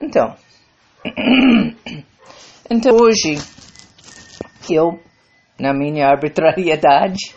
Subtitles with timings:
[0.00, 0.36] Então,
[2.70, 3.34] então hoje
[4.70, 5.00] eu,
[5.58, 7.34] na minha arbitrariedade,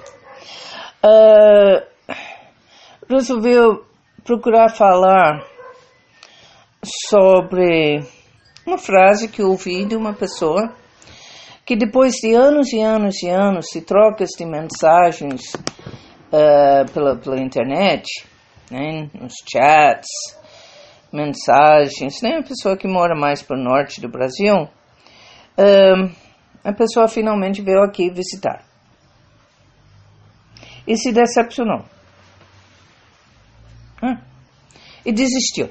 [1.04, 2.16] uh,
[3.10, 3.56] resolvi
[4.24, 5.44] procurar falar
[7.10, 8.04] sobre
[8.66, 10.72] uma frase que ouvi de uma pessoa
[11.66, 17.40] que depois de anos e anos e anos de trocas de mensagens uh, pela, pela
[17.40, 18.06] internet,
[18.70, 20.41] né, nos chats,
[21.12, 24.70] mensagens, né, a pessoa que mora mais para o norte do Brasil,
[26.64, 28.64] a pessoa finalmente veio aqui visitar.
[30.88, 31.84] E se decepcionou.
[34.02, 34.18] Hum.
[35.06, 35.70] E desistiu.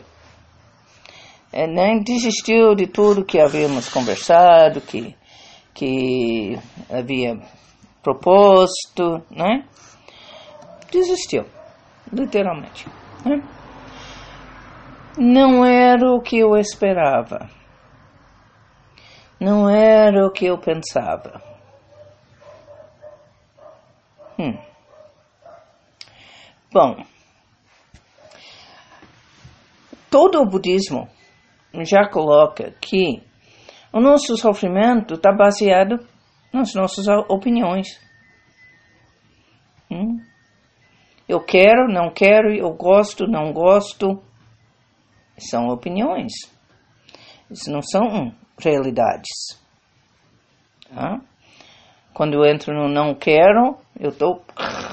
[1.53, 2.01] É, né?
[2.05, 5.17] Desistiu de tudo que havíamos conversado, que,
[5.75, 6.57] que
[6.89, 7.41] havia
[8.03, 9.65] proposto, né?
[10.93, 11.45] Desistiu,
[12.13, 12.87] literalmente.
[13.25, 13.43] Né?
[15.19, 17.49] Não era o que eu esperava.
[19.41, 21.43] Não era o que eu pensava.
[24.39, 24.57] Hum.
[26.73, 27.05] Bom,
[30.11, 31.09] todo o budismo
[31.85, 33.23] já coloca que
[33.93, 35.99] o nosso sofrimento está baseado
[36.53, 37.89] nas nossas opiniões.
[39.91, 40.19] Hum?
[41.29, 44.23] Eu quero, não quero, eu gosto, não gosto.
[45.41, 46.33] São opiniões.
[47.51, 49.59] Isso não são realidades.
[50.95, 51.21] Tá?
[52.13, 54.45] Quando eu entro no não quero, eu estou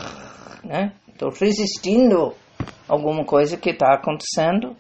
[0.63, 2.33] né, tô resistindo
[2.87, 4.75] alguma coisa que está acontecendo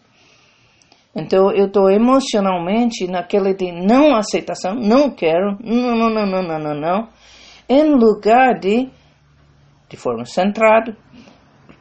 [1.17, 6.59] então eu estou emocionalmente naquele de não aceitação, não quero, não, não, não, não, não,
[6.59, 7.09] não, não,
[7.67, 8.87] em lugar de,
[9.89, 10.95] de forma centrada,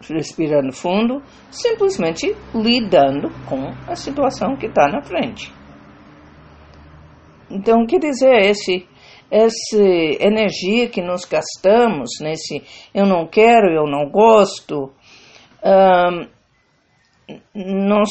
[0.09, 5.53] respirando fundo, simplesmente lidando com a situação que está na frente.
[7.51, 8.87] Então, quer dizer, esse,
[9.31, 9.83] essa
[10.21, 12.63] energia que nós gastamos nesse
[12.95, 14.93] eu não quero, eu não gosto,
[17.55, 18.11] nós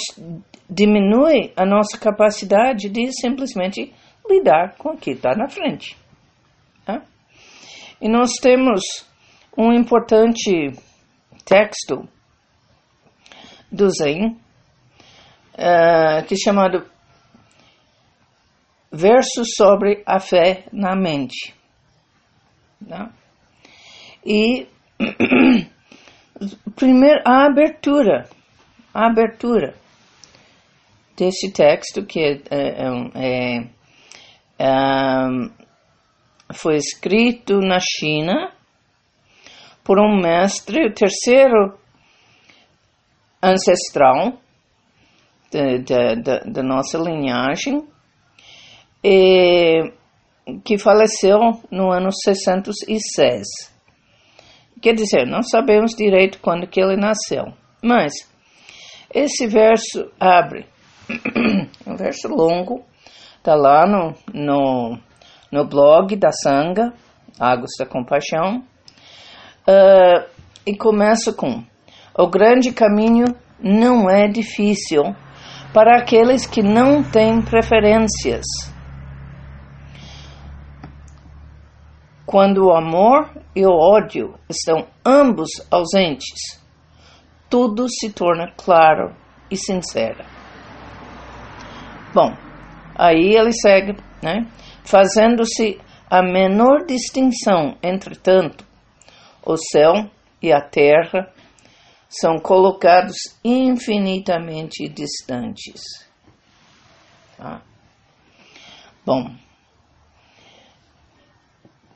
[0.69, 3.93] diminui a nossa capacidade de simplesmente
[4.27, 5.95] lidar com o que está na frente.
[6.85, 7.01] Tá?
[8.01, 8.81] E nós temos
[9.57, 10.71] um importante
[11.45, 12.09] texto
[13.72, 14.38] do Zen,
[15.53, 16.85] uh, que é chamado
[18.91, 21.53] Versos sobre a Fé na Mente.
[22.88, 23.11] Tá?
[24.25, 24.67] E
[26.75, 28.29] primeiro a abertura,
[28.94, 29.75] a abertura
[31.17, 33.69] desse texto que é, é, é,
[34.59, 34.73] é,
[36.53, 38.51] foi escrito na China
[39.85, 41.78] por um mestre, o terceiro
[43.41, 44.34] ancestral
[46.51, 47.88] da nossa linhagem,
[49.03, 49.94] e,
[50.63, 51.40] que faleceu
[51.72, 53.46] no ano 606.
[54.81, 58.13] Quer dizer, não sabemos direito quando que ele nasceu, mas
[59.13, 60.66] esse verso abre
[61.85, 62.84] um verso longo,
[63.44, 64.97] tá lá no, no,
[65.52, 66.91] no blog da Sanga,
[67.40, 68.63] Águas da Compaixão,
[69.67, 70.27] uh,
[70.65, 71.63] e começa com:
[72.17, 73.25] O grande caminho
[73.59, 75.03] não é difícil
[75.73, 78.45] para aqueles que não têm preferências.
[82.25, 86.59] Quando o amor e o ódio estão ambos ausentes,
[87.49, 89.15] tudo se torna claro
[89.49, 90.23] e sincero.
[92.13, 92.33] Bom,
[92.95, 94.47] aí ele segue, né?
[94.83, 98.64] Fazendo-se a menor distinção, entretanto,
[99.45, 100.09] o céu
[100.41, 101.31] e a terra
[102.09, 105.81] são colocados infinitamente distantes.
[107.38, 107.61] Tá?
[109.05, 109.35] Bom,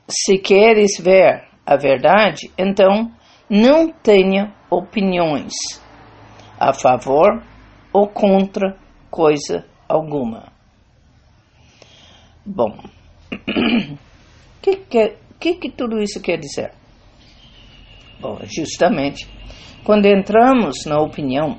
[0.08, 3.10] se queres ver a verdade, então
[3.48, 5.52] não tenha opiniões
[6.58, 7.42] a favor
[7.92, 8.76] ou contra
[9.10, 10.52] coisa alguma.
[12.44, 12.78] Bom,
[13.32, 13.96] o
[14.62, 16.79] que, que, que, que tudo isso quer dizer?
[18.20, 19.26] Bom, justamente,
[19.82, 21.58] quando entramos na opinião,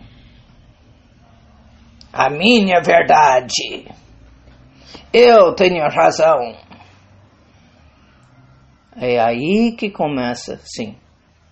[2.13, 3.87] a minha verdade,
[5.11, 6.55] eu tenho razão.
[8.95, 10.95] É aí que começa, sim,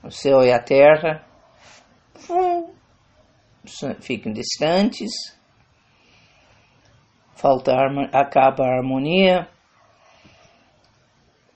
[0.03, 1.25] o céu e a terra
[2.29, 2.71] hum,
[4.01, 5.09] ficam distantes,
[7.35, 7.73] falta
[8.13, 9.47] acaba a harmonia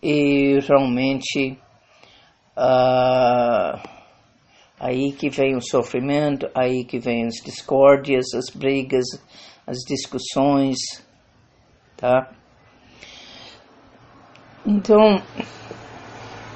[0.02, 1.60] e realmente
[2.58, 3.94] uh,
[4.86, 9.06] Aí que vem o sofrimento, aí que vem as discórdias, as brigas,
[9.66, 10.78] as discussões,
[11.96, 12.30] tá?
[14.66, 15.24] Então,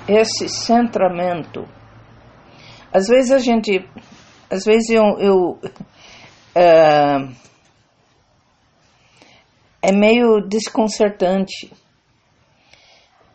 [0.09, 1.65] esse centramento,
[2.91, 3.87] às vezes a gente,
[4.51, 5.51] às vezes eu, eu
[6.53, 7.31] uh,
[9.81, 11.71] é meio desconcertante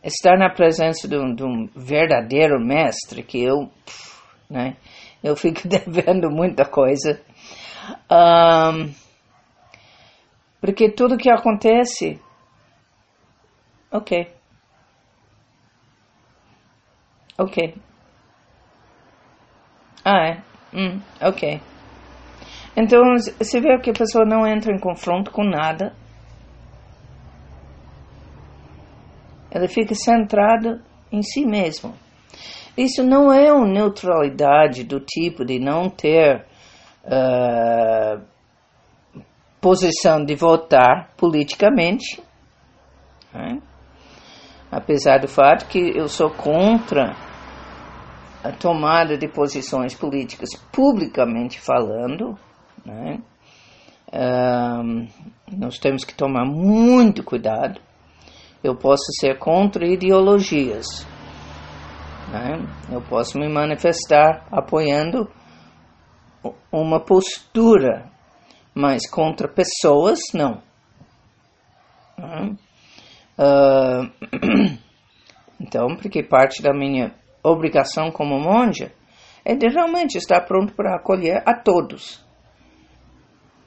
[0.04, 3.70] estar na presença de um, de um verdadeiro mestre que eu,
[4.50, 4.76] né,
[5.22, 7.20] eu fico devendo muita coisa.
[8.10, 8.93] Um,
[10.60, 12.20] porque tudo que acontece,
[13.90, 14.28] ok.
[17.38, 17.75] Ok.
[20.04, 20.43] Ah, é?
[20.75, 21.60] Hum, ok.
[22.76, 23.00] Então,
[23.38, 25.94] você vê que a pessoa não entra em confronto com nada.
[29.54, 30.82] Ela fica centrada
[31.12, 31.93] em si mesma.
[32.76, 36.46] Isso não é uma neutralidade do tipo de não ter
[37.04, 38.22] uh,
[39.60, 42.19] posição de votar politicamente,
[43.32, 43.60] né?
[44.70, 47.14] apesar do fato que eu sou contra
[48.43, 52.38] a tomada de posições políticas publicamente falando,
[52.87, 53.19] né?
[54.08, 55.06] uh,
[55.54, 57.91] nós temos que tomar muito cuidado
[58.62, 61.06] eu posso ser contra ideologias.
[62.31, 62.67] Né?
[62.91, 65.29] Eu posso me manifestar apoiando
[66.70, 68.11] uma postura,
[68.75, 70.62] mas contra pessoas, não.
[72.17, 72.56] Né?
[73.38, 74.79] Uh,
[75.61, 78.93] então, porque parte da minha obrigação como monja
[79.44, 82.25] é de realmente estar pronto para acolher a todos,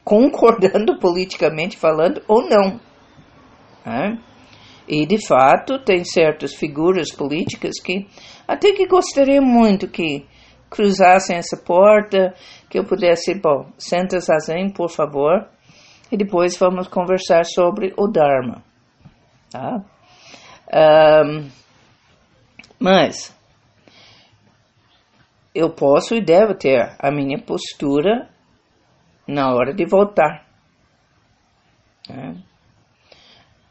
[0.04, 2.80] concordando politicamente falando ou não.
[3.86, 4.18] Né?
[4.88, 8.08] E, de fato, tem certas figuras políticas que
[8.48, 10.26] até que gostaria muito que
[10.70, 12.34] cruzassem essa porta,
[12.70, 15.48] que eu pudesse, bom, senta zazen, por favor,
[16.12, 18.64] e depois vamos conversar sobre o Dharma.
[19.50, 19.84] Tá?
[21.26, 21.50] Um,
[22.80, 23.36] mas
[25.54, 28.30] eu posso e devo ter a minha postura
[29.28, 30.46] na hora de votar.
[32.10, 32.36] Né?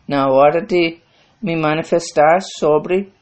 [0.08, 1.03] Na hora de
[1.44, 3.12] me manifestar sobre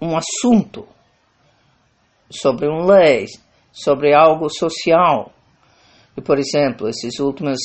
[0.00, 0.88] um assunto,
[2.30, 3.26] sobre um lei,
[3.70, 5.30] sobre algo social.
[6.16, 7.58] E, por exemplo, essas últimas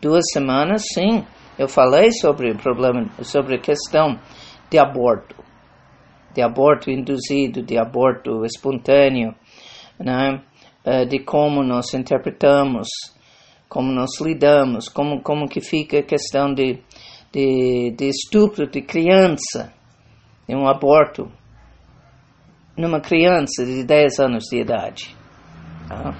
[0.00, 1.26] duas semanas, sim,
[1.58, 4.18] eu falei sobre o problema, sobre a questão
[4.70, 5.36] de aborto,
[6.32, 9.34] de aborto induzido, de aborto espontâneo,
[9.98, 10.42] né?
[10.82, 12.88] Eh, de como nós interpretamos,
[13.68, 16.82] como nós lidamos, como, como que fica a questão de
[17.32, 19.72] de, de estupro de criança,
[20.48, 21.30] de um aborto
[22.76, 25.16] numa criança de 10 anos de idade.
[25.88, 26.14] Tá?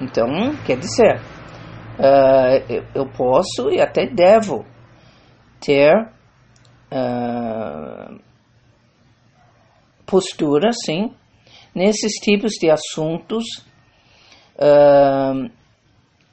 [0.00, 0.26] Então,
[0.64, 1.20] quer dizer,
[1.98, 4.64] uh, eu posso e até devo
[5.60, 5.92] ter
[6.92, 8.20] uh,
[10.06, 11.12] postura, sim,
[11.74, 13.44] nesses tipos de assuntos.
[14.56, 15.50] Uh,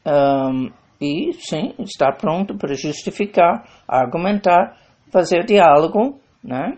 [0.06, 4.78] um, e sim, estar pronto para justificar, argumentar,
[5.12, 6.78] fazer diálogo, né?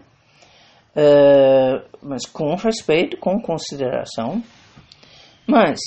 [0.95, 4.41] Uh, mas com respeito, com consideração.
[5.45, 5.79] Mas,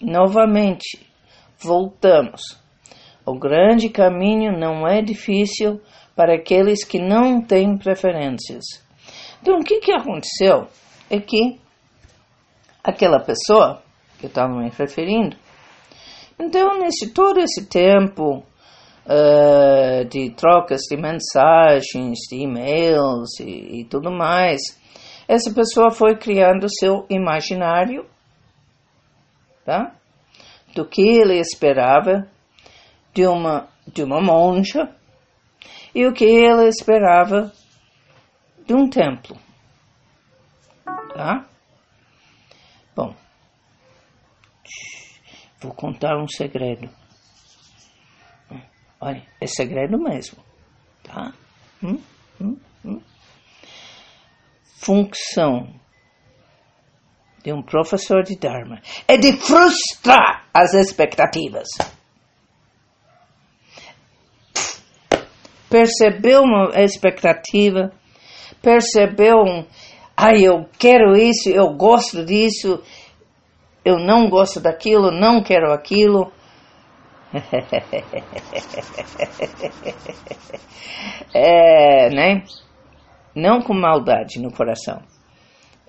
[0.00, 1.06] novamente,
[1.58, 2.42] voltamos.
[3.24, 5.80] O grande caminho não é difícil
[6.14, 8.64] para aqueles que não têm preferências.
[9.40, 10.68] Então, o que, que aconteceu
[11.10, 11.58] é que
[12.84, 13.82] aquela pessoa
[14.18, 15.36] que eu estava me referindo
[16.38, 18.44] então, nesse todo esse tempo
[19.06, 24.60] uh, de trocas de mensagens, de e-mails e, e tudo mais,
[25.26, 28.06] essa pessoa foi criando seu imaginário,
[29.64, 29.94] tá?
[30.74, 32.28] Do que ele esperava
[33.14, 34.90] de uma de uma monja
[35.94, 37.52] e o que ele esperava
[38.66, 39.36] de um templo,
[41.14, 41.46] tá?
[42.94, 43.14] Bom,
[45.60, 46.88] Vou contar um segredo.
[49.00, 50.38] Olha, é segredo mesmo,
[51.02, 51.32] tá?
[51.82, 52.00] Hum,
[52.40, 53.00] hum, hum.
[54.78, 55.74] Função
[57.42, 61.68] de um professor de Dharma é de frustrar as expectativas.
[65.68, 67.92] Percebeu uma expectativa,
[68.62, 69.64] percebeu um,
[70.16, 72.82] ai, eu quero isso, eu gosto disso,
[73.86, 76.30] eu não gosto daquilo, não quero aquilo.
[81.32, 82.44] é, né?
[83.34, 85.02] Não com maldade no coração,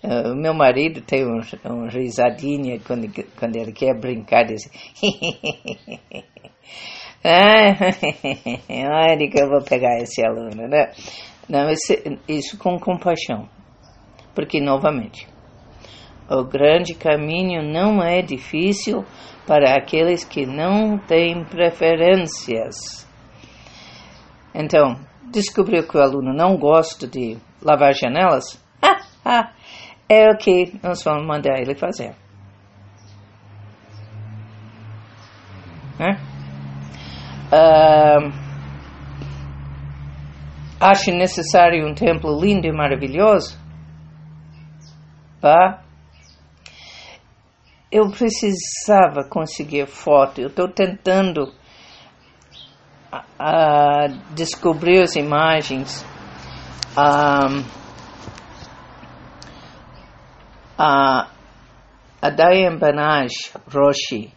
[0.03, 4.69] Uh, meu marido tem um, um risadinha quando, quando ele quer brincar, diz
[8.69, 10.91] olha que eu vou pegar esse aluno, né?
[11.49, 13.49] Não, esse, isso com compaixão,
[14.35, 15.27] porque novamente,
[16.29, 19.05] o grande caminho não é difícil
[19.46, 23.07] para aqueles que não têm preferências.
[24.53, 24.96] Então,
[25.31, 28.62] descobriu que o aluno não gosta de lavar janelas?
[30.10, 32.15] é o que nós vamos mandar ele fazer.
[36.00, 36.17] Né?
[37.48, 38.31] Uh,
[40.79, 43.57] acha necessário um templo lindo e maravilhoso?
[45.41, 45.87] Vá.
[47.91, 50.41] Eu precisava conseguir foto.
[50.41, 51.53] Eu estou tentando
[53.13, 56.06] uh, descobrir as imagens.
[56.98, 57.63] Um,
[60.77, 61.29] a,
[62.22, 63.32] a Diane Banaj
[63.72, 64.34] Roshi,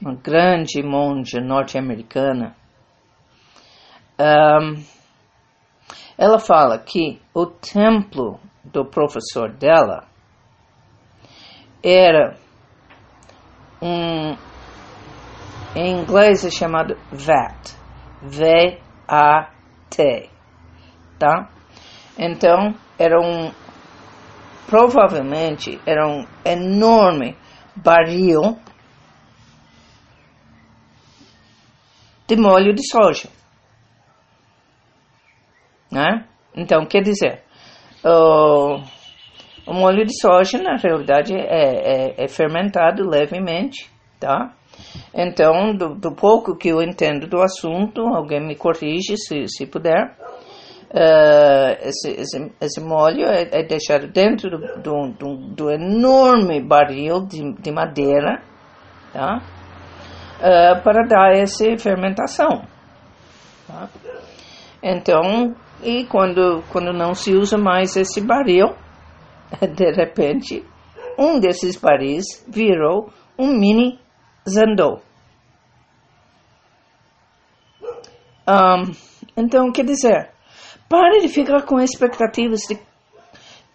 [0.00, 2.54] uma grande monja norte-americana,
[6.18, 10.08] ela fala que o templo do professor dela
[11.88, 12.36] era
[13.80, 14.36] um,
[15.76, 17.76] em inglês é chamado VAT,
[18.22, 18.70] V-A-T,
[21.18, 21.48] tá?
[22.18, 23.52] Então, era um,
[24.66, 27.36] provavelmente era um enorme
[27.76, 28.58] barril
[32.26, 33.28] de molho de soja.
[35.90, 36.26] Né?
[36.54, 37.44] Então, quer dizer,
[38.02, 38.80] o,
[39.66, 44.52] o molho de soja, na realidade, é, é, é fermentado levemente, tá?
[45.12, 50.16] Então, do, do, pouco que eu entendo do assunto, alguém me corrige se, se puder.
[50.88, 57.26] Uh, esse, esse, esse molho é, é deixado dentro do, do, do, do enorme barril
[57.26, 58.40] de, de madeira,
[59.12, 59.42] tá?
[60.38, 62.62] Uh, para dar essa fermentação.
[63.66, 63.88] Tá?
[64.82, 68.74] Então, e quando, quando não se usa mais esse barril,
[69.74, 70.64] de repente,
[71.18, 73.98] um desses barris virou um mini
[74.48, 75.02] zandou.
[78.48, 78.92] Um,
[79.36, 80.30] então, quer dizer,
[80.88, 82.78] Pare de ficar com expectativas de,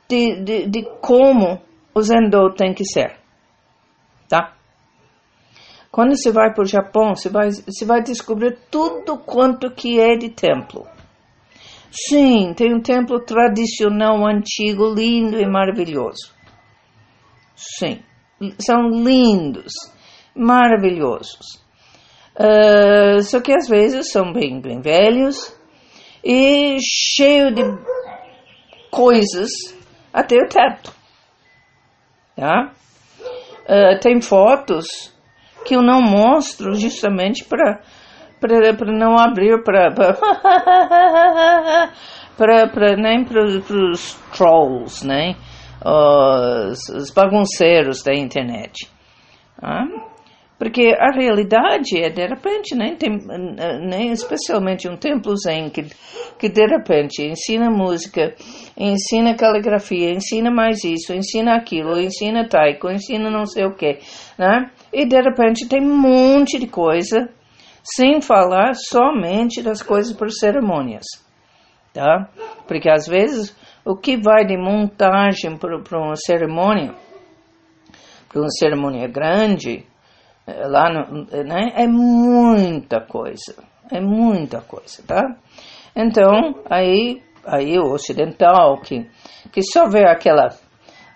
[0.07, 1.61] de, de, de como
[1.93, 3.17] o Zendo tem que ser.
[4.29, 4.53] Tá?
[5.91, 10.15] Quando você vai para o Japão, você vai, você vai descobrir tudo quanto que é
[10.15, 10.87] de templo.
[11.91, 16.33] Sim, tem um templo tradicional, antigo, lindo e maravilhoso.
[17.53, 18.01] Sim,
[18.59, 19.73] são lindos,
[20.33, 21.61] maravilhosos.
[22.33, 25.53] Uh, só que às vezes são bem, bem velhos,
[26.23, 27.61] e cheio de
[28.89, 29.49] coisas
[30.13, 30.93] até o teto.
[32.37, 32.71] Tá?
[33.63, 35.13] Uh, tem fotos
[35.65, 37.81] que eu não mostro justamente para
[38.41, 39.93] para não abrir para
[42.35, 45.35] para nem para os trolls, né?
[45.83, 48.89] Os, os, bagunceiros da internet.
[49.59, 49.85] Tá?
[50.59, 53.17] Porque a realidade é, de repente, nem, tem,
[53.89, 55.87] nem especialmente um templo zen que,
[56.37, 58.35] que de repente ensina música,
[58.77, 63.97] ensina caligrafia, ensina mais isso, ensina aquilo, ensina taiko, ensina não sei o que,
[64.37, 64.69] né?
[64.93, 67.27] E de repente tem um monte de coisa,
[67.83, 71.05] sem falar somente das coisas por cerimônias,
[71.93, 72.29] tá?
[72.67, 76.93] Porque às vezes o que vai de montagem para uma cerimônia,
[78.29, 79.85] para uma cerimônia grande,
[80.47, 83.55] lá no, né, é muita coisa,
[83.91, 85.35] é muita coisa, tá?
[85.95, 89.09] Então, aí, aí o ocidental que,
[89.51, 90.49] que só vê aquela,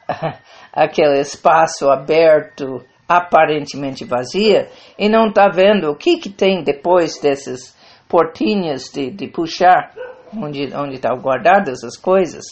[0.73, 7.75] aquele espaço aberto, aparentemente vazia, e não está vendo o que, que tem depois dessas
[8.07, 9.93] portinhas de, de puxar,
[10.35, 12.43] onde onde estão guardadas as coisas,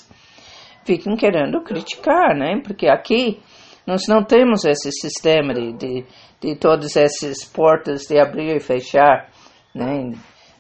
[0.86, 2.62] ficam querendo criticar, né?
[2.64, 3.40] Porque aqui
[3.86, 6.06] nós não temos esse sistema de, de,
[6.40, 9.30] de todas essas portas de abrir e fechar,
[9.74, 10.12] né?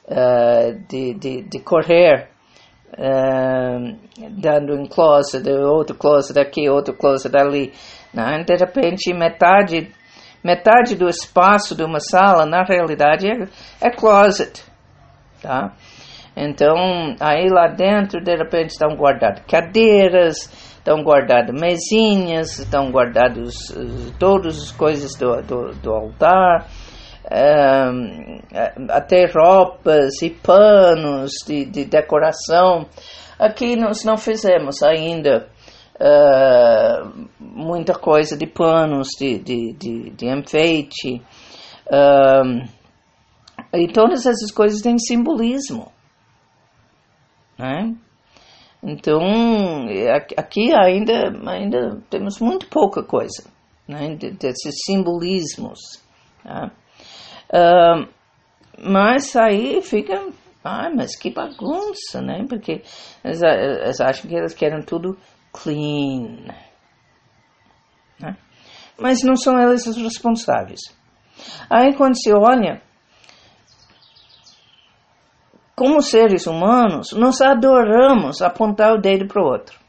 [0.05, 2.27] Uh, de, de, de correr,
[2.97, 7.71] uh, dando um closet, outro closet aqui, outro closet ali.
[8.13, 8.43] Né?
[8.45, 9.91] De repente, metade,
[10.43, 13.47] metade do espaço de uma sala, na realidade, é,
[13.87, 14.63] é closet.
[15.41, 15.73] Tá?
[16.35, 24.11] Então, aí lá dentro, de repente, estão guardadas cadeiras, estão guardadas mesinhas, estão guardados uh,
[24.19, 26.67] todas as coisas do, do, do altar,
[27.31, 28.39] um,
[28.89, 32.85] até roupas e panos de, de decoração.
[33.39, 35.47] Aqui nós não fizemos ainda
[35.99, 41.21] uh, muita coisa de panos, de, de, de, de enfeite.
[41.87, 42.67] Uh,
[43.73, 45.91] e todas essas coisas têm simbolismo.
[47.57, 47.95] Né?
[48.81, 49.21] Então,
[50.37, 53.43] aqui ainda, ainda temos muito pouca coisa
[53.87, 55.79] né, desses simbolismos.
[57.49, 58.07] Uh,
[58.77, 60.27] mas aí fica,
[60.63, 62.45] ah, mas que bagunça, né?
[62.49, 62.81] Porque
[63.23, 65.17] eles, eles acham que eles querem tudo
[65.53, 66.53] clean.
[68.19, 68.35] Né?
[68.99, 70.81] Mas não são eles os responsáveis.
[71.69, 72.81] Aí quando se olha,
[75.75, 79.79] como seres humanos, nós adoramos apontar o dedo para o outro.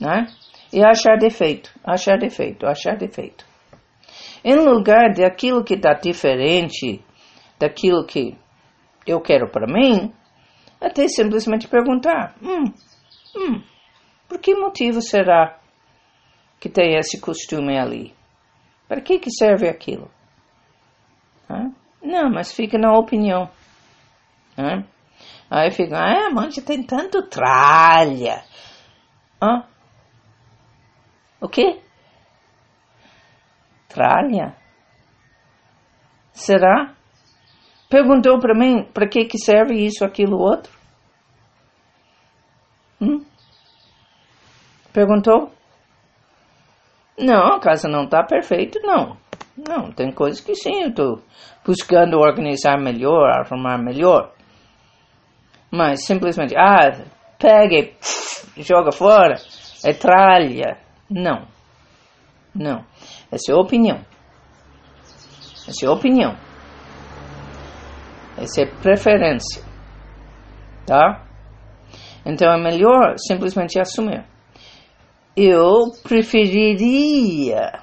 [0.00, 0.26] Né?
[0.72, 3.44] E achar defeito, achar defeito, achar defeito.
[4.42, 7.04] Em lugar de aquilo que está diferente
[7.58, 8.38] daquilo que
[9.06, 10.12] eu quero para mim,
[10.80, 12.64] até simplesmente perguntar: hum,
[13.36, 13.62] hum,
[14.30, 15.58] por que motivo será
[16.60, 18.14] que tem esse costume ali?
[18.86, 20.08] Para que, que serve aquilo?
[22.00, 23.50] Não, mas fica na opinião.
[25.50, 28.44] Aí fica, ah, a mãe tem tanto tralha.
[29.42, 29.64] Hã?
[31.40, 31.80] O quê?
[33.88, 34.56] Tralha?
[36.32, 36.94] Será?
[37.88, 40.72] Perguntou para mim para que, que serve isso, aquilo, outro?
[43.00, 43.24] Hum?
[44.92, 45.50] Perguntou?
[47.18, 49.16] Não, a casa não está perfeita, não.
[49.56, 51.22] Não, tem coisas que sim, estou
[51.64, 54.32] buscando organizar melhor, arrumar melhor.
[55.70, 57.04] Mas simplesmente, ah,
[57.38, 59.36] pega e pff, joga fora,
[59.84, 60.78] é tralha.
[61.08, 61.46] Não.
[62.54, 62.84] Não.
[63.30, 64.00] Essa é opinião.
[65.68, 66.36] Essa é opinião.
[68.36, 69.62] Essa é preferência.
[70.86, 71.22] Tá?
[72.24, 74.24] Então é melhor simplesmente assumir.
[75.36, 77.80] Eu preferiria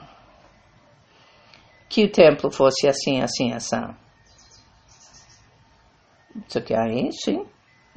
[1.89, 3.95] que o templo fosse assim, assim, assim.
[6.47, 7.45] Isso aqui aí, sim.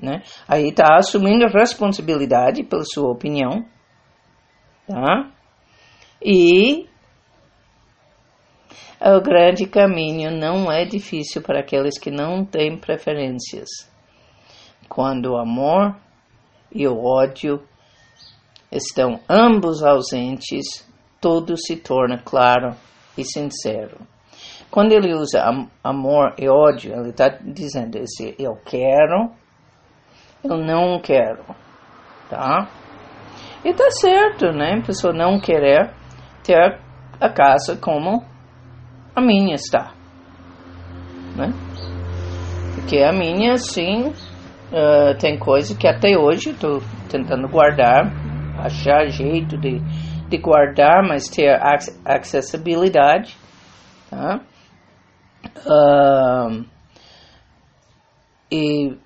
[0.01, 0.23] Né?
[0.49, 3.67] Aí está assumindo responsabilidade pela sua opinião.
[4.87, 5.31] Tá?
[6.23, 6.89] E
[9.01, 13.69] o grande caminho não é difícil para aqueles que não têm preferências.
[14.89, 15.97] Quando o amor
[16.73, 17.63] e o ódio
[18.71, 20.89] estão ambos ausentes,
[21.21, 22.77] tudo se torna claro
[23.17, 23.99] e sincero.
[24.71, 25.43] Quando ele usa
[25.83, 29.33] amor e ódio, ele está dizendo esse eu quero,
[30.45, 31.45] eu não quero,
[32.29, 32.69] tá?
[33.65, 34.79] E tá certo, né?
[34.79, 35.91] A pessoa não querer
[36.45, 36.79] ter
[37.21, 38.25] a casa como
[39.15, 39.93] a minha está,
[41.37, 41.53] né?
[42.75, 46.81] Porque a minha, sim, uh, tem coisa que até hoje estou
[47.11, 48.30] tentando guardar,
[48.67, 49.81] achar jeito de,
[50.29, 51.59] de guardar, mas ter
[52.05, 53.37] acessibilidade,
[54.09, 54.41] tá?
[58.51, 58.97] E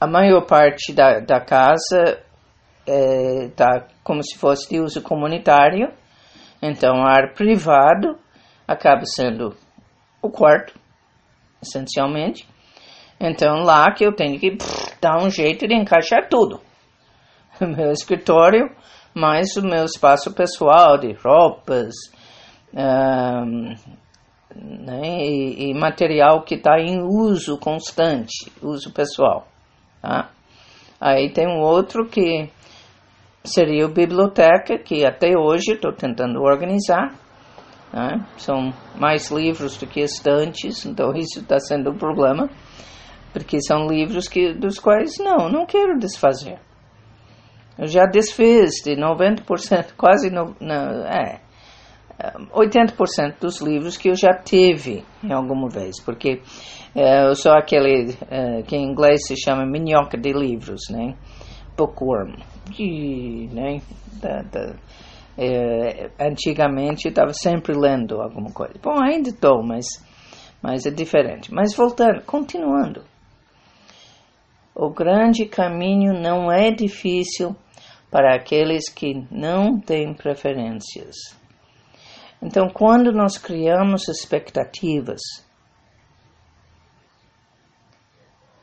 [0.00, 2.22] a maior parte da, da casa
[2.86, 5.92] é, tá como se fosse de uso comunitário,
[6.62, 8.18] então ar privado
[8.66, 9.56] acaba sendo
[10.22, 10.78] o quarto,
[11.62, 12.48] essencialmente.
[13.20, 16.60] Então lá que eu tenho que pff, dar um jeito de encaixar tudo.
[17.60, 18.70] O meu escritório,
[19.14, 21.94] mais o meu espaço pessoal de roupas
[22.72, 23.74] um,
[24.54, 29.48] né, e, e, material que está em uso constante, uso pessoal.
[30.00, 30.30] Tá?
[31.00, 32.50] Aí tem um outro que
[33.44, 37.14] seria a biblioteca, que até hoje estou tentando organizar.
[37.92, 38.24] Né?
[38.36, 42.48] São mais livros do que estantes, então isso está sendo um problema,
[43.32, 46.58] porque são livros que, dos quais não, não quero desfazer.
[47.78, 50.74] Eu já desfiz de 90%, quase no, no,
[51.06, 51.40] é,
[52.52, 56.42] 80% dos livros que eu já tive em alguma vez, porque
[56.94, 61.14] é, eu sou aquele é, que em inglês se chama minhoca de livros, né?
[61.76, 62.34] Bookworm.
[62.76, 63.80] E, né,
[64.20, 64.74] da, da,
[65.38, 68.74] é, antigamente estava sempre lendo alguma coisa.
[68.82, 69.86] Bom, ainda estou, mas,
[70.60, 71.54] mas é diferente.
[71.54, 73.04] Mas voltando, continuando.
[74.74, 77.54] O grande caminho não é difícil
[78.10, 81.16] para aqueles que não têm preferências.
[82.40, 85.20] Então, quando nós criamos expectativas,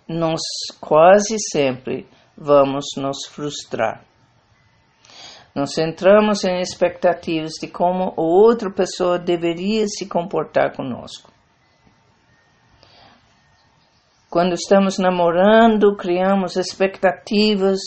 [0.08, 0.39] nós
[0.79, 4.03] quase sempre vamos nos frustrar.
[5.53, 11.31] Nós entramos em expectativas de como outra pessoa deveria se comportar conosco.
[14.29, 17.79] Quando estamos namorando, criamos expectativas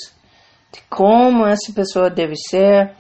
[0.89, 2.95] como essa pessoa deve ser.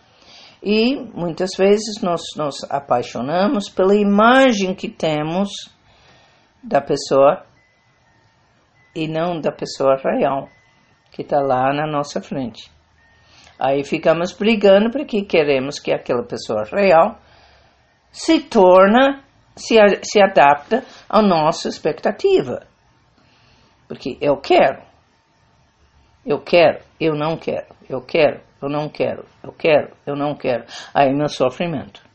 [0.63, 5.51] E muitas vezes nós nos apaixonamos pela imagem que temos
[6.63, 7.45] da pessoa
[8.95, 10.49] e não da pessoa real
[11.13, 12.71] que está lá na nossa frente.
[13.59, 17.19] Aí ficamos brigando porque queremos que aquela pessoa real
[18.11, 19.25] se torna,
[19.57, 22.67] se, se adapta à nossa expectativa.
[23.89, 24.83] Porque eu quero,
[26.29, 30.67] eu quero, eu não quero, eu quero, eu não quero, eu quero, eu não quero.
[30.93, 32.07] Aí meu sofrimento.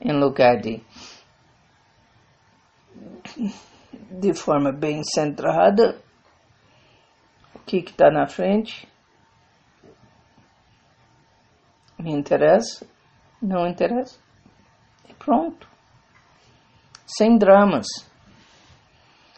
[0.00, 0.82] Em lugar de
[4.10, 6.00] de forma bem centrada,
[7.54, 8.88] o que está na frente
[11.98, 12.86] me interessa,
[13.42, 14.18] não interessa,
[15.06, 15.68] e pronto.
[17.06, 17.86] Sem dramas,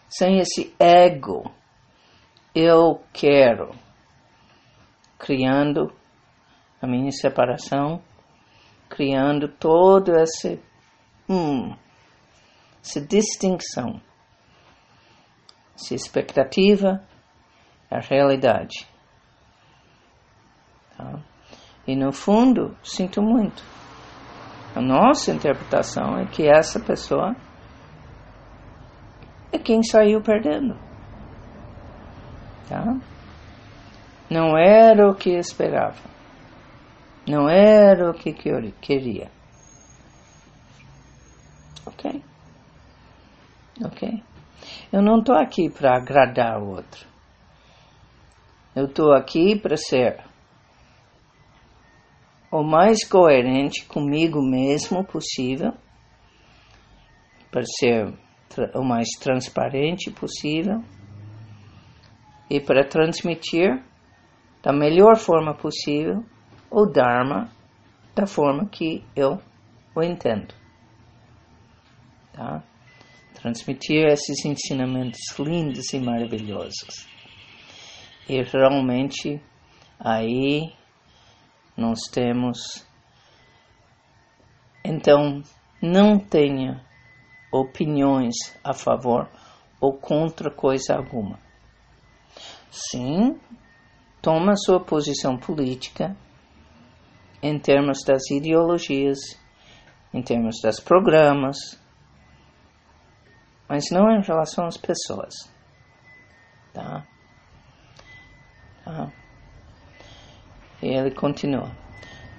[0.09, 1.58] sem esse ego,
[2.59, 3.71] eu quero,
[5.17, 5.93] criando
[6.83, 8.03] a minha separação,
[8.89, 10.61] criando todo esse,
[11.29, 11.77] hum,
[12.83, 14.01] essa distinção,
[15.77, 17.01] essa expectativa,
[17.89, 18.89] a realidade.
[20.97, 21.21] Tá?
[21.87, 23.63] E no fundo, sinto muito.
[24.75, 27.37] A nossa interpretação é que essa pessoa
[29.53, 30.88] é quem saiu perdendo.
[32.69, 33.01] Tá?
[34.31, 35.97] Não era o que esperava.
[37.27, 39.31] Não era o que queria.
[41.87, 42.23] Ok?
[43.85, 44.23] Ok?
[44.93, 47.07] Eu não estou aqui para agradar o outro.
[48.77, 50.23] Eu estou aqui para ser
[52.51, 55.73] o mais coerente comigo mesmo possível,
[57.51, 58.15] para ser
[58.75, 60.83] o mais transparente possível
[62.51, 63.83] e para transmitir
[64.63, 66.25] da melhor forma possível
[66.71, 67.51] o Dharma
[68.15, 69.41] da forma que eu
[69.95, 70.55] o entendo.
[72.33, 72.63] Tá?
[73.35, 77.07] Transmitir esses ensinamentos lindos e maravilhosos.
[78.29, 79.41] E realmente
[79.99, 80.73] aí
[81.77, 82.87] nós temos.
[84.85, 85.43] Então,
[85.81, 86.85] não tenha
[87.53, 88.35] opiniões
[88.65, 89.31] a favor
[89.81, 91.39] ou contra coisa alguma.
[92.71, 93.39] Sim,
[94.21, 96.17] toma sua posição política
[97.43, 99.19] em termos das ideologias,
[100.13, 101.57] em termos dos programas,
[103.69, 105.35] mas não em relação às pessoas.
[106.73, 107.07] Tá?
[108.85, 109.13] tá?
[110.83, 111.71] E ele continua.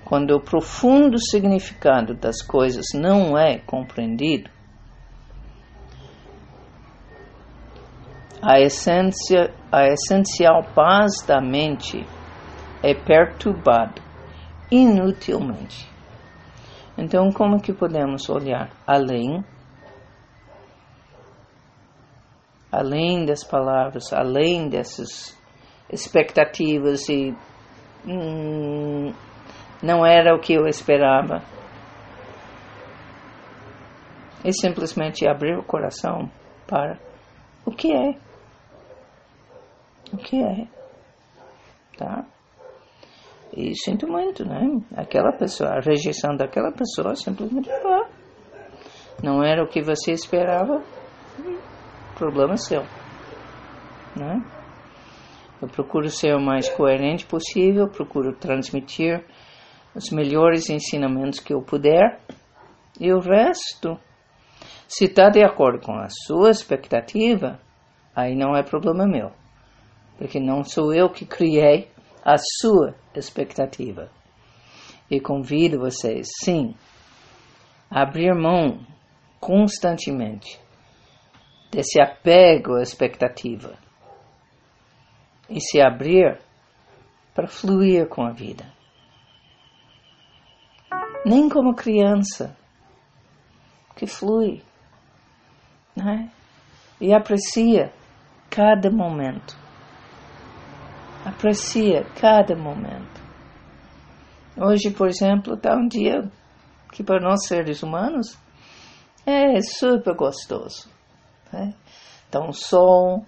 [0.04, 4.50] Quando o profundo significado das coisas não é compreendido,
[8.42, 12.06] a essência, a essencial paz da mente
[12.82, 14.02] é perturbada
[14.72, 15.90] inutilmente.
[16.98, 19.44] Então, como que podemos olhar além,
[22.72, 25.38] além das palavras, além dessas
[25.92, 27.36] expectativas e
[28.06, 29.14] hum,
[29.82, 31.42] não era o que eu esperava.
[34.44, 36.30] E simplesmente abrir o coração
[36.66, 36.98] para
[37.66, 38.29] o que é.
[40.14, 40.68] O que é.
[41.98, 42.26] Tá?
[43.56, 44.62] E sinto muito, né?
[44.96, 48.08] Aquela pessoa, a rejeição daquela pessoa simplesmente ah,
[49.24, 50.84] não era o que você esperava,
[52.16, 52.84] problema seu,
[54.16, 54.42] né?
[55.62, 59.26] Eu procuro ser o mais coerente possível, procuro transmitir
[59.96, 62.20] os melhores ensinamentos que eu puder
[63.00, 64.00] e o resto,
[64.88, 67.60] se está de acordo com a sua expectativa,
[68.16, 69.32] aí não é problema meu,
[70.20, 71.90] porque não sou eu que criei
[72.22, 74.12] a sua expectativa.
[75.10, 76.76] E convido vocês, sim,
[77.90, 78.86] a abrir mão
[79.40, 80.60] constantemente
[81.72, 83.80] desse apego à expectativa
[85.50, 86.38] e se abrir
[87.34, 88.66] para fluir com a vida.
[91.26, 92.56] Nem como criança
[93.96, 94.62] que flui
[95.96, 96.30] né?
[97.00, 97.94] e aprecia
[98.50, 99.59] cada momento.
[101.40, 103.22] Aprecia cada momento.
[104.58, 106.30] Hoje, por exemplo, está um dia
[106.92, 108.38] que para nós seres humanos
[109.26, 110.90] é super gostoso.
[111.54, 111.74] Né?
[112.26, 113.26] Está um sol,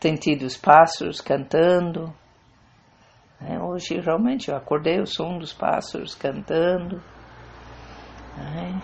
[0.00, 2.12] tem tido os pássaros cantando.
[3.40, 3.60] Né?
[3.62, 7.00] Hoje realmente eu acordei o som dos pássaros cantando.
[8.36, 8.82] Né?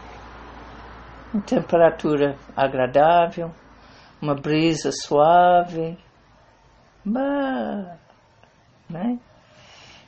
[1.34, 3.50] Uma temperatura agradável,
[4.22, 5.98] uma brisa suave.
[7.04, 7.98] Bah,
[8.88, 9.18] né?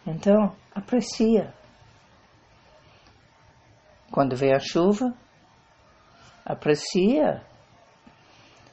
[0.06, 1.52] Então, aprecia.
[4.11, 5.12] Quando vem a chuva,
[6.44, 7.42] aprecia.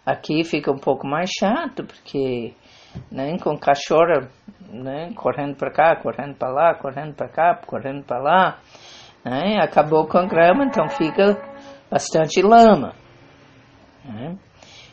[0.06, 2.54] Aqui fica um pouco mais chato, porque
[3.12, 4.28] né, com cachorro
[4.70, 8.60] né, correndo para cá, correndo para lá, correndo para cá, correndo para lá.
[9.26, 11.38] Né, acabou com a grama, então fica
[11.90, 12.94] bastante lama.
[14.06, 14.38] Né,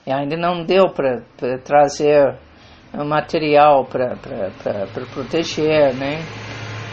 [0.07, 1.23] e ainda não deu para
[1.65, 2.39] trazer
[2.93, 4.17] material para
[5.13, 6.23] proteger, né?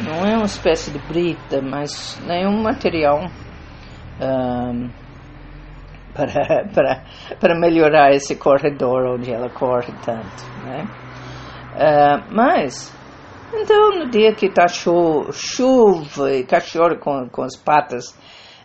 [0.04, 3.20] Não é uma espécie de brita, mas nenhum material
[4.22, 4.90] um,
[6.14, 7.04] para, para,
[7.40, 10.88] para melhorar esse corredor onde ela corre tanto, né?
[11.76, 12.96] Uh, mas,
[13.54, 18.18] então no dia que chu chuva e cachorro com, com as patas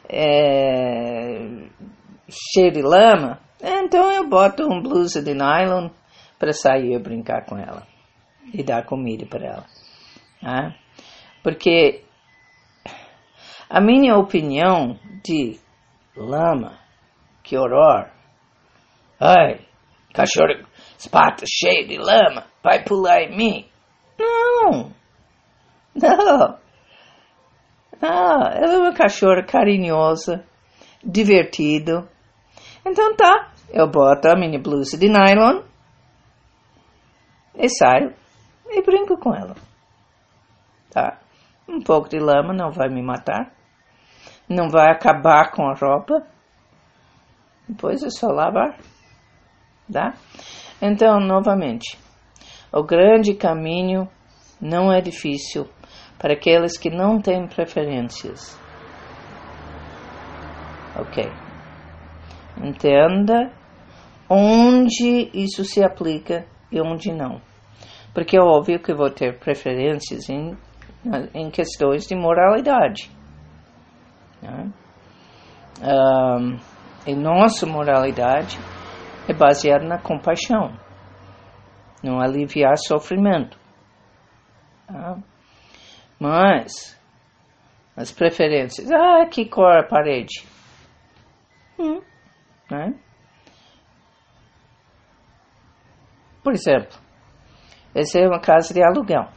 [0.08, 1.68] é,
[2.28, 5.88] cheio de lama, então eu boto um blusa de nylon
[6.42, 7.86] para sair e brincar com ela
[8.52, 9.66] e dar comida para ela.
[10.40, 10.74] Tá?
[11.40, 12.02] Porque
[13.70, 15.56] a minha opinião de
[16.16, 16.80] lama,
[17.44, 18.10] que horror,
[19.20, 19.60] ai,
[20.12, 20.66] cachorro,
[21.12, 23.68] patas cheio de lama, vai pular em mim.
[24.18, 24.92] Não,
[25.94, 26.58] não,
[28.00, 30.44] não, ela é uma cachorra carinhosa,
[31.04, 32.08] divertido.
[32.84, 35.70] Então tá, eu boto a minha blusa de nylon
[37.54, 38.14] e saio
[38.68, 39.54] e brinco com ela.
[40.90, 41.18] Tá?
[41.68, 43.52] Um pouco de lama não vai me matar,
[44.48, 46.26] não vai acabar com a roupa.
[47.68, 48.76] Depois é só lavar.
[49.90, 50.14] Tá?
[50.80, 51.98] Então, novamente,
[52.72, 54.08] o grande caminho
[54.60, 55.68] não é difícil
[56.18, 58.58] para aqueles que não têm preferências.
[60.96, 61.24] Ok.
[62.62, 63.50] Entenda
[64.28, 67.40] onde isso se aplica e onde não.
[68.14, 70.56] Porque é óbvio que vou ter preferências em,
[71.34, 73.10] em questões de moralidade.
[74.42, 74.72] Né?
[75.82, 76.58] Um,
[77.06, 78.58] e nossa moralidade
[79.28, 80.72] é baseada na compaixão,
[82.02, 83.58] não aliviar sofrimento.
[84.86, 85.18] Tá?
[86.18, 86.98] Mas
[87.96, 90.44] as preferências, ah, que cor a parede?
[91.78, 92.00] Hum,
[92.70, 92.94] né?
[96.42, 96.98] Por exemplo,
[97.94, 99.28] essa é uma casa de aluguel.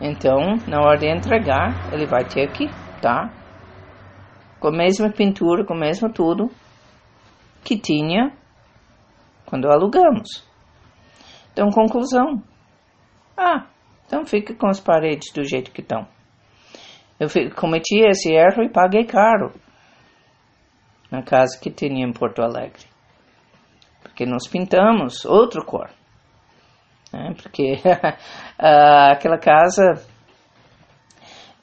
[0.00, 2.68] Então, na hora de entregar, ele vai ter que
[3.00, 3.30] tá
[4.60, 6.50] com a mesma pintura, com o mesmo tudo
[7.64, 8.36] que tinha
[9.46, 10.44] quando alugamos.
[11.52, 12.42] Então, conclusão.
[13.36, 13.66] Ah,
[14.06, 16.06] então fica com as paredes do jeito que estão.
[17.18, 19.52] Eu cometi esse erro e paguei caro
[21.10, 22.95] na casa que tinha em Porto Alegre
[24.16, 25.90] porque nós pintamos outra cor.
[27.12, 27.34] Né?
[27.36, 27.74] Porque
[28.58, 30.02] aquela casa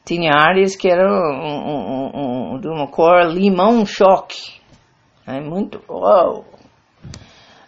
[0.06, 4.62] tinha áreas que eram um, um, um, de uma cor limão choque.
[5.26, 5.42] Né?
[5.42, 5.82] Muito.
[5.89, 6.46] Uau!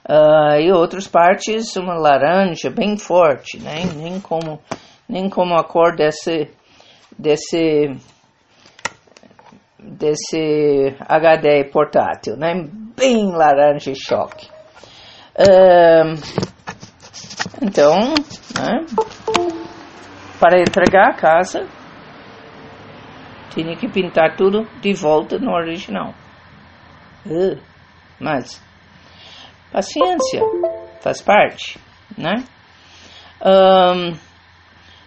[0.07, 3.85] Uh, e outras partes uma laranja bem forte, né?
[3.95, 4.61] nem como
[5.09, 6.51] nem como a cor desse
[7.17, 7.95] desse
[9.79, 12.53] desse HD portátil, né?
[12.95, 13.95] Bem laranja e
[15.37, 16.45] choque
[17.61, 17.99] então,
[18.55, 18.85] né,
[20.39, 21.67] para entregar a casa,
[23.51, 26.13] tinha que pintar tudo de volta no original.
[27.25, 27.59] Uh,
[28.19, 28.61] mas,
[29.71, 30.41] paciência,
[31.01, 31.79] faz parte,
[32.17, 32.43] né?
[33.41, 34.15] Um,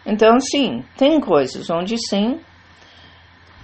[0.06, 2.40] então, sim, tem coisas onde sim,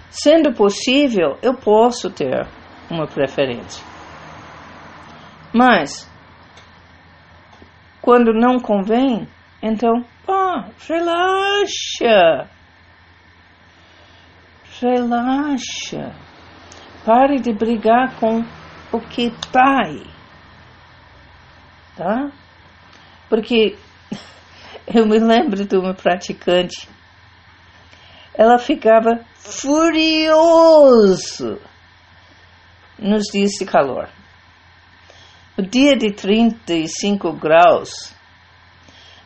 [0.09, 2.47] sendo possível, eu posso ter
[2.89, 3.83] uma preferência.
[5.51, 6.09] Mas,
[8.05, 9.27] quando não convém,
[9.63, 10.05] então,
[10.87, 12.47] relaxa.
[14.79, 16.13] Relaxa.
[17.03, 18.45] Pare de brigar com
[18.91, 20.05] o que tá aí.
[21.97, 22.29] Tá?
[23.27, 23.75] Porque
[24.93, 26.87] eu me lembro de uma praticante.
[28.35, 30.79] Ela ficava furioso
[32.99, 34.07] nos dias de calor.
[35.57, 38.13] O dia de 35 graus,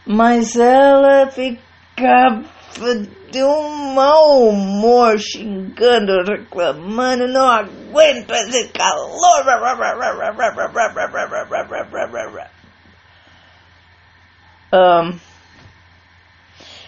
[0.06, 2.44] mas ela ficava
[3.32, 9.44] de um mau humor, xingando, reclamando, não aguento esse calor.
[14.72, 15.20] Um,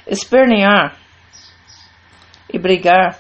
[0.05, 0.95] espernear
[2.53, 3.17] e brigar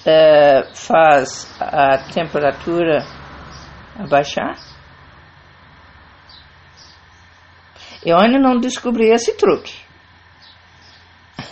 [0.00, 3.19] uh, faz a temperatura
[4.04, 4.56] abaixar?
[8.04, 9.74] Eu ainda não descobri esse truque,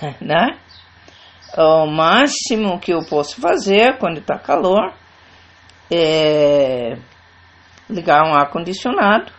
[0.20, 0.58] né?
[1.56, 4.94] O máximo que eu posso fazer quando está calor
[5.90, 6.98] é
[7.88, 9.32] ligar um ar-condicionado,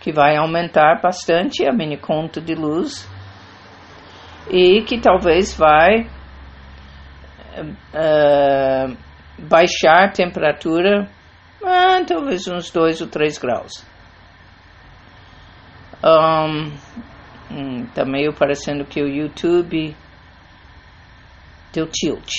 [0.00, 3.08] que vai aumentar bastante a minha conta de luz
[4.48, 6.08] e que talvez vai
[7.58, 8.96] uh,
[9.38, 11.08] baixar a temperatura
[11.64, 13.84] ah, talvez uns 2 ou 3 graus.
[16.04, 19.96] Um, tá meio parecendo que o YouTube
[21.72, 22.30] deu tilt.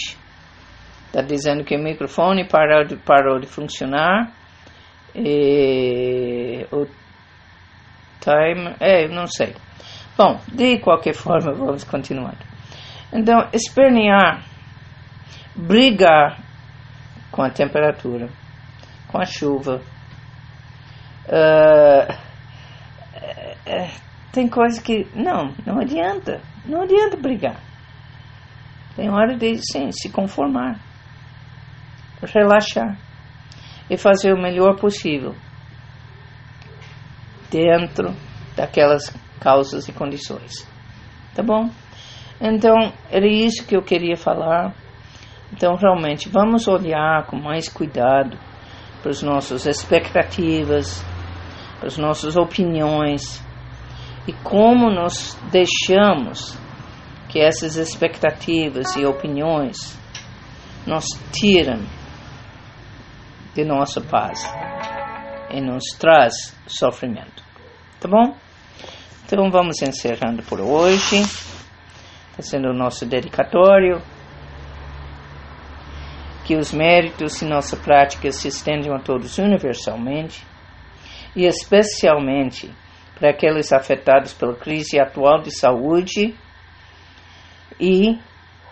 [1.12, 4.32] Tá dizendo que o microfone parou de, parou de funcionar.
[5.16, 6.86] E o
[8.20, 8.76] time.
[8.80, 9.56] É, não sei.
[10.18, 12.36] Bom, de qualquer forma, vamos continuar.
[13.14, 14.44] Então, espernear,
[15.56, 16.40] brigar
[17.32, 18.30] com a temperatura,
[19.08, 19.82] com a chuva.
[21.28, 22.28] Uh,
[24.32, 25.08] tem coisa que.
[25.16, 26.42] Não, não adianta.
[26.66, 27.60] Não adianta brigar.
[28.96, 30.80] Tem hora de, sim, se conformar,
[32.34, 32.98] relaxar
[33.90, 35.36] e fazer o melhor possível
[37.52, 38.14] dentro
[38.56, 40.68] daquelas causas e condições.
[41.36, 41.70] Tá bom?
[42.42, 44.74] Então, era isso que eu queria falar.
[45.52, 48.38] Então, realmente, vamos olhar com mais cuidado
[49.02, 51.04] para as nossas expectativas,
[51.80, 53.44] para as nossas opiniões
[54.28, 56.58] e como nós deixamos
[57.30, 59.98] que essas expectativas e opiniões
[60.86, 61.82] nos tiram
[63.54, 64.40] de nossa paz
[65.50, 67.44] e nos traz sofrimento.
[68.00, 68.36] Tá bom?
[69.26, 71.24] Então vamos encerrando por hoje,
[72.36, 74.02] fazendo o nosso dedicatório.
[76.48, 80.48] Que os méritos e nossa prática se estendam a todos universalmente
[81.36, 82.74] e especialmente
[83.16, 86.34] para aqueles afetados pela crise atual de saúde
[87.78, 88.18] e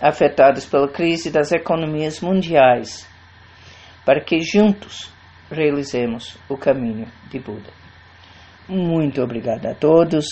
[0.02, 3.06] afetados pela crise das economias mundiais,
[4.06, 5.12] para que juntos
[5.52, 7.74] realizemos o caminho de Buda.
[8.70, 10.26] Muito obrigado a todos.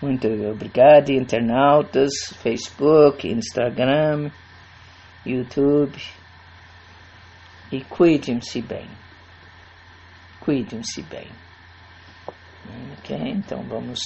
[0.00, 2.12] Muito obrigado, internautas,
[2.42, 4.30] Facebook, Instagram,
[5.24, 5.96] YouTube.
[7.70, 8.88] E cuidem-se bem.
[10.40, 11.30] Cuidem-se bem.
[12.98, 13.16] Ok?
[13.16, 14.00] Então vamos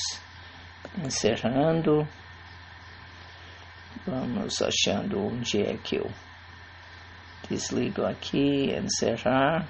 [1.04, 2.06] encerrando.
[4.06, 6.10] Vamos achando onde é que eu
[7.48, 9.68] desligo aqui, encerrar,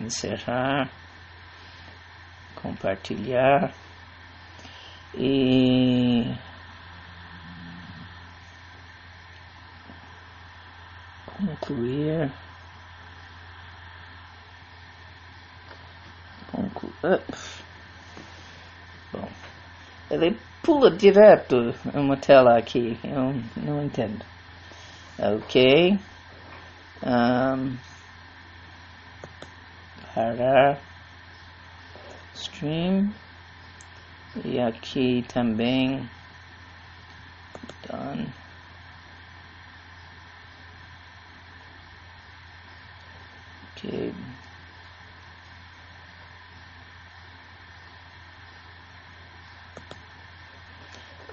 [0.00, 0.90] encerrar,
[2.56, 3.72] compartilhar
[5.14, 6.34] e
[11.60, 12.32] Concluir.
[19.12, 19.28] Bom,
[20.10, 24.24] ele pula direto uma tela aqui, eu não entendo.
[25.18, 25.98] Ok.
[27.02, 27.76] Um,
[30.14, 30.78] parar.
[32.34, 33.12] Stream.
[34.44, 36.08] E aqui também.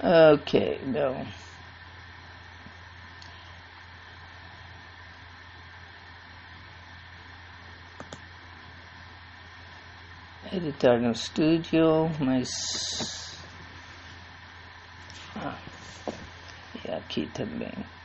[0.08, 1.26] Okay, no.
[10.50, 12.48] Editar no estúdio, mas.
[15.36, 15.58] Ah,
[16.82, 17.97] e aqui também.